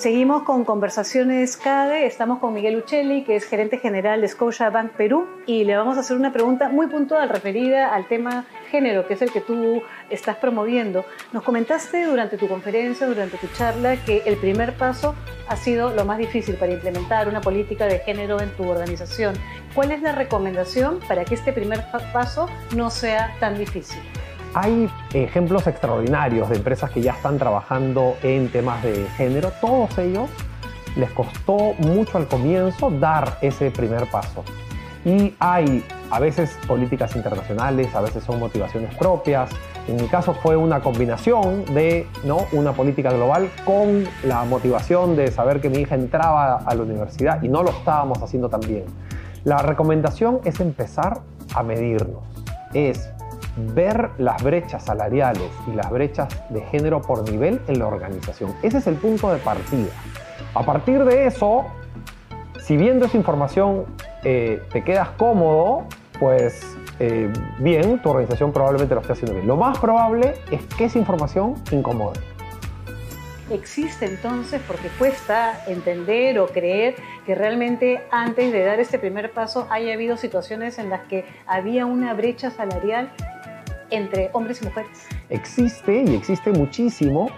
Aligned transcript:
Seguimos 0.00 0.44
con 0.44 0.64
Conversaciones 0.64 1.58
CADE. 1.58 2.06
Estamos 2.06 2.38
con 2.38 2.54
Miguel 2.54 2.78
Uccelli, 2.78 3.22
que 3.22 3.36
es 3.36 3.44
gerente 3.44 3.76
general 3.76 4.22
de 4.22 4.28
Scotia 4.28 4.70
Bank 4.70 4.92
Perú, 4.92 5.26
y 5.44 5.64
le 5.64 5.76
vamos 5.76 5.98
a 5.98 6.00
hacer 6.00 6.16
una 6.16 6.32
pregunta 6.32 6.70
muy 6.70 6.86
puntual 6.86 7.28
referida 7.28 7.94
al 7.94 8.08
tema 8.08 8.46
género, 8.70 9.06
que 9.06 9.12
es 9.12 9.20
el 9.20 9.30
que 9.30 9.42
tú 9.42 9.82
estás 10.08 10.38
promoviendo. 10.38 11.04
Nos 11.34 11.42
comentaste 11.42 12.06
durante 12.06 12.38
tu 12.38 12.48
conferencia, 12.48 13.06
durante 13.06 13.36
tu 13.36 13.46
charla, 13.48 14.02
que 14.02 14.22
el 14.24 14.38
primer 14.38 14.74
paso 14.78 15.14
ha 15.48 15.56
sido 15.56 15.90
lo 15.90 16.06
más 16.06 16.16
difícil 16.16 16.54
para 16.54 16.72
implementar 16.72 17.28
una 17.28 17.42
política 17.42 17.84
de 17.84 17.98
género 17.98 18.40
en 18.40 18.48
tu 18.56 18.66
organización. 18.70 19.34
¿Cuál 19.74 19.92
es 19.92 20.00
la 20.00 20.12
recomendación 20.12 21.00
para 21.06 21.26
que 21.26 21.34
este 21.34 21.52
primer 21.52 21.84
paso 22.14 22.48
no 22.74 22.88
sea 22.88 23.36
tan 23.38 23.58
difícil? 23.58 24.00
Hay 24.52 24.90
ejemplos 25.14 25.66
extraordinarios 25.68 26.48
de 26.48 26.56
empresas 26.56 26.90
que 26.90 27.00
ya 27.00 27.12
están 27.12 27.38
trabajando 27.38 28.16
en 28.22 28.48
temas 28.50 28.82
de 28.82 29.06
género. 29.16 29.52
Todos 29.60 29.96
ellos 29.98 30.28
les 30.96 31.10
costó 31.12 31.74
mucho 31.78 32.18
al 32.18 32.26
comienzo 32.26 32.90
dar 32.90 33.38
ese 33.42 33.70
primer 33.70 34.10
paso. 34.10 34.44
Y 35.04 35.34
hay 35.38 35.84
a 36.10 36.18
veces 36.18 36.58
políticas 36.66 37.14
internacionales, 37.14 37.94
a 37.94 38.00
veces 38.00 38.24
son 38.24 38.40
motivaciones 38.40 38.92
propias. 38.96 39.50
En 39.86 39.96
mi 39.96 40.08
caso 40.08 40.34
fue 40.34 40.56
una 40.56 40.80
combinación 40.80 41.64
de 41.72 42.08
¿no? 42.24 42.46
una 42.52 42.72
política 42.72 43.10
global 43.10 43.50
con 43.64 44.04
la 44.24 44.44
motivación 44.44 45.14
de 45.14 45.30
saber 45.30 45.60
que 45.60 45.70
mi 45.70 45.78
hija 45.78 45.94
entraba 45.94 46.56
a 46.56 46.74
la 46.74 46.82
universidad 46.82 47.40
y 47.42 47.48
no 47.48 47.62
lo 47.62 47.70
estábamos 47.70 48.20
haciendo 48.20 48.48
tan 48.48 48.60
bien. 48.60 48.84
La 49.44 49.58
recomendación 49.58 50.40
es 50.44 50.58
empezar 50.58 51.20
a 51.54 51.62
medirnos. 51.62 52.24
Es 52.74 53.10
ver 53.56 54.10
las 54.18 54.42
brechas 54.42 54.84
salariales 54.84 55.50
y 55.66 55.72
las 55.72 55.90
brechas 55.90 56.28
de 56.50 56.60
género 56.62 57.02
por 57.02 57.28
nivel 57.28 57.60
en 57.66 57.78
la 57.78 57.86
organización. 57.86 58.54
Ese 58.62 58.78
es 58.78 58.86
el 58.86 58.94
punto 58.94 59.32
de 59.32 59.38
partida. 59.38 59.90
A 60.54 60.62
partir 60.62 61.04
de 61.04 61.26
eso, 61.26 61.66
si 62.60 62.76
viendo 62.76 63.06
esa 63.06 63.16
información 63.16 63.84
eh, 64.24 64.62
te 64.72 64.84
quedas 64.84 65.10
cómodo, 65.10 65.84
pues 66.18 66.76
eh, 66.98 67.32
bien, 67.58 68.00
tu 68.02 68.10
organización 68.10 68.52
probablemente 68.52 68.94
lo 68.94 69.00
esté 69.00 69.14
haciendo 69.14 69.34
bien. 69.34 69.46
Lo 69.46 69.56
más 69.56 69.78
probable 69.78 70.34
es 70.50 70.62
que 70.76 70.84
esa 70.84 70.98
información 70.98 71.54
incomode. 71.70 72.20
Existe 73.50 74.06
entonces, 74.06 74.60
porque 74.64 74.88
cuesta 74.96 75.64
entender 75.66 76.38
o 76.38 76.46
creer 76.46 76.94
que 77.26 77.34
realmente 77.34 78.00
antes 78.12 78.52
de 78.52 78.62
dar 78.62 78.78
este 78.78 78.98
primer 78.98 79.32
paso 79.32 79.66
haya 79.70 79.92
habido 79.92 80.16
situaciones 80.16 80.78
en 80.78 80.88
las 80.88 81.00
que 81.08 81.24
había 81.46 81.84
una 81.84 82.14
brecha 82.14 82.50
salarial 82.50 83.10
entre 83.90 84.30
hombres 84.32 84.62
y 84.62 84.66
mujeres? 84.66 85.06
Existe 85.28 86.04
y 86.06 86.14
existe 86.14 86.50
muchísimo. 86.52 87.30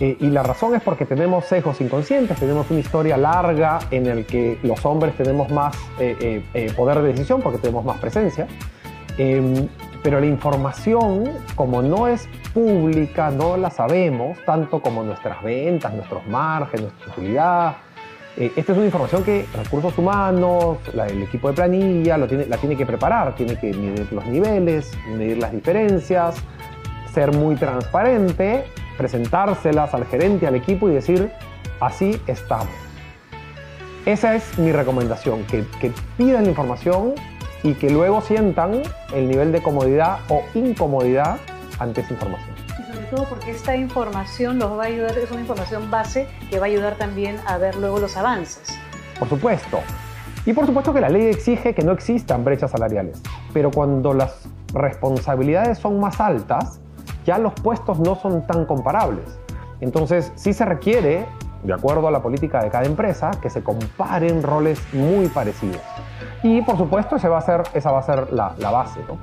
Eh, 0.00 0.16
y 0.20 0.28
la 0.28 0.44
razón 0.44 0.76
es 0.76 0.82
porque 0.82 1.04
tenemos 1.06 1.46
sesgos 1.46 1.80
inconscientes, 1.80 2.38
tenemos 2.38 2.70
una 2.70 2.78
historia 2.78 3.16
larga 3.16 3.80
en 3.90 4.06
el 4.06 4.26
que 4.26 4.58
los 4.62 4.84
hombres 4.86 5.16
tenemos 5.16 5.50
más 5.50 5.76
eh, 5.98 6.40
eh, 6.54 6.72
poder 6.76 7.00
de 7.00 7.08
decisión 7.08 7.42
porque 7.42 7.58
tenemos 7.58 7.84
más 7.84 7.98
presencia. 7.98 8.46
Em, 9.16 9.68
pero 10.02 10.20
la 10.20 10.26
información, 10.26 11.28
como 11.56 11.82
no 11.82 12.06
es 12.06 12.28
pública, 12.54 13.30
no 13.30 13.56
la 13.56 13.70
sabemos, 13.70 14.38
tanto 14.46 14.80
como 14.80 15.02
nuestras 15.02 15.42
ventas, 15.42 15.92
nuestros 15.92 16.24
márgenes, 16.28 16.92
nuestra 16.92 17.12
utilidad, 17.12 17.76
eh, 18.40 18.52
esta 18.54 18.70
es 18.70 18.78
una 18.78 18.86
información 18.86 19.24
que 19.24 19.46
recursos 19.52 19.98
humanos, 19.98 20.78
el 20.92 21.22
equipo 21.24 21.48
de 21.48 21.54
planilla 21.54 22.16
lo 22.16 22.28
tiene, 22.28 22.46
la 22.46 22.56
tiene 22.56 22.76
que 22.76 22.86
preparar, 22.86 23.34
tiene 23.34 23.58
que 23.58 23.74
medir 23.74 24.12
los 24.12 24.24
niveles, 24.26 24.92
medir 25.08 25.38
las 25.38 25.50
diferencias, 25.50 26.36
ser 27.12 27.34
muy 27.34 27.56
transparente, 27.56 28.64
presentárselas 28.96 29.92
al 29.92 30.04
gerente, 30.06 30.46
al 30.46 30.54
equipo 30.54 30.88
y 30.88 30.92
decir, 30.92 31.32
así 31.80 32.20
estamos. 32.28 32.68
Esa 34.06 34.36
es 34.36 34.56
mi 34.56 34.70
recomendación, 34.70 35.42
que, 35.46 35.64
que 35.80 35.90
pidan 36.16 36.44
la 36.44 36.50
información 36.50 37.14
y 37.64 37.74
que 37.74 37.90
luego 37.90 38.20
sientan 38.20 38.82
el 39.12 39.28
nivel 39.28 39.50
de 39.50 39.62
comodidad 39.62 40.20
o 40.28 40.44
incomodidad 40.54 41.38
ante 41.78 42.00
esa 42.00 42.12
información 42.14 42.54
todo 43.10 43.24
porque 43.24 43.50
esta 43.50 43.76
información 43.76 44.58
los 44.58 44.78
va 44.78 44.84
a 44.84 44.86
ayudar, 44.86 45.16
es 45.18 45.30
una 45.30 45.40
información 45.40 45.90
base 45.90 46.26
que 46.50 46.58
va 46.58 46.66
a 46.66 46.68
ayudar 46.68 46.96
también 46.96 47.36
a 47.46 47.58
ver 47.58 47.76
luego 47.76 47.98
los 47.98 48.16
avances. 48.16 48.78
Por 49.18 49.28
supuesto. 49.28 49.80
Y 50.46 50.52
por 50.52 50.66
supuesto 50.66 50.92
que 50.92 51.00
la 51.00 51.08
ley 51.08 51.26
exige 51.26 51.74
que 51.74 51.82
no 51.82 51.92
existan 51.92 52.44
brechas 52.44 52.70
salariales, 52.70 53.20
pero 53.52 53.70
cuando 53.70 54.14
las 54.14 54.48
responsabilidades 54.72 55.78
son 55.78 56.00
más 56.00 56.20
altas, 56.20 56.80
ya 57.26 57.38
los 57.38 57.52
puestos 57.54 57.98
no 57.98 58.14
son 58.16 58.46
tan 58.46 58.64
comparables. 58.64 59.38
Entonces, 59.80 60.32
sí 60.36 60.52
se 60.52 60.64
requiere, 60.64 61.26
de 61.62 61.72
acuerdo 61.72 62.08
a 62.08 62.10
la 62.10 62.20
política 62.20 62.62
de 62.62 62.70
cada 62.70 62.84
empresa, 62.84 63.30
que 63.42 63.50
se 63.50 63.62
comparen 63.62 64.42
roles 64.42 64.80
muy 64.92 65.26
parecidos. 65.28 65.80
Y 66.42 66.62
por 66.62 66.76
supuesto, 66.76 67.16
esa 67.16 67.28
va 67.28 67.38
a 67.38 67.42
ser, 67.42 67.62
esa 67.74 67.90
va 67.90 67.98
a 67.98 68.02
ser 68.02 68.32
la, 68.32 68.54
la 68.58 68.70
base. 68.70 69.00
¿no? 69.08 69.18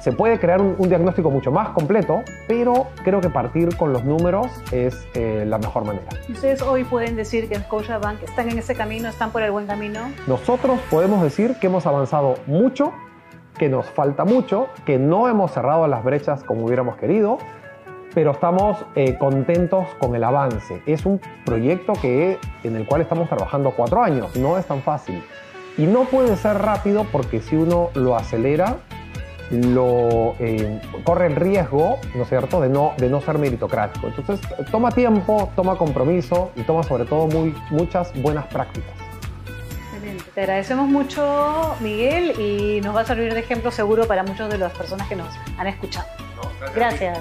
Se 0.00 0.12
puede 0.12 0.38
crear 0.38 0.60
un, 0.60 0.88
diagnóstico 0.88 1.30
mucho 1.30 1.50
más 1.50 1.70
completo, 1.70 2.22
pero 2.46 2.86
creo 3.02 3.20
que 3.20 3.30
partir 3.30 3.76
con 3.76 3.92
los 3.92 4.04
números 4.04 4.46
es 4.70 5.06
eh, 5.14 5.44
la 5.46 5.58
mejor 5.58 5.84
manera. 5.84 6.06
¿Ustedes 6.28 6.62
hoy 6.62 6.84
pueden 6.84 7.16
decir 7.16 7.48
que 7.48 7.56
en 7.56 7.62
Scotiabank 7.62 8.22
están 8.22 8.48
en 8.50 8.58
ese 8.58 8.74
camino, 8.74 9.08
están 9.08 9.30
por 9.30 9.42
el 9.42 9.50
buen 9.50 9.66
camino? 9.66 10.00
Nosotros 10.26 10.78
podemos 10.90 11.22
decir 11.22 11.56
que 11.60 11.66
hemos 11.66 11.86
avanzado 11.86 12.36
mucho, 12.46 12.92
que 13.58 13.68
nos 13.68 13.86
falta 13.86 14.24
mucho, 14.24 14.68
que 14.86 14.98
no 14.98 15.28
hemos 15.28 15.50
cerrado 15.50 15.86
las 15.88 16.04
brechas 16.04 16.44
como 16.44 16.64
hubiéramos 16.64 16.96
querido, 16.96 17.38
pero 18.14 18.32
estamos 18.32 18.84
eh, 18.94 19.16
contentos 19.18 19.86
con 19.98 20.14
el 20.14 20.24
avance. 20.24 20.82
Es 20.86 21.06
un 21.06 21.20
proyecto 21.44 21.92
que, 21.94 22.38
en 22.64 22.76
el 22.76 22.86
cual 22.86 23.02
estamos 23.02 23.28
trabajando 23.28 23.72
cuatro 23.72 24.02
años, 24.02 24.34
no 24.36 24.58
es 24.58 24.66
tan 24.66 24.82
fácil. 24.82 25.22
Y 25.76 25.86
no 25.86 26.04
puede 26.04 26.36
ser 26.36 26.58
rápido 26.58 27.06
porque 27.12 27.40
si 27.40 27.56
uno 27.56 27.90
lo 27.94 28.16
acelera, 28.16 28.78
lo, 29.50 30.34
eh, 30.40 30.80
corre 31.04 31.26
el 31.26 31.36
riesgo, 31.36 31.98
¿no 32.14 32.22
es 32.22 32.28
cierto?, 32.28 32.60
de 32.60 32.68
no, 32.68 32.92
de 32.98 33.08
no 33.08 33.20
ser 33.20 33.38
meritocrático. 33.38 34.08
Entonces, 34.08 34.40
toma 34.70 34.90
tiempo, 34.90 35.50
toma 35.56 35.76
compromiso 35.76 36.50
y 36.56 36.62
toma 36.62 36.82
sobre 36.82 37.04
todo 37.04 37.26
muy, 37.26 37.54
muchas 37.70 38.12
buenas 38.20 38.46
prácticas. 38.46 38.90
Excelente. 39.94 40.24
Te 40.34 40.40
agradecemos 40.42 40.88
mucho, 40.88 41.76
Miguel, 41.80 42.38
y 42.38 42.80
nos 42.80 42.94
va 42.94 43.02
a 43.02 43.04
servir 43.04 43.32
de 43.32 43.40
ejemplo 43.40 43.70
seguro 43.70 44.06
para 44.06 44.22
muchas 44.22 44.50
de 44.50 44.58
las 44.58 44.72
personas 44.72 45.08
que 45.08 45.16
nos 45.16 45.28
han 45.56 45.66
escuchado. 45.66 46.06
gracias. 46.74 47.20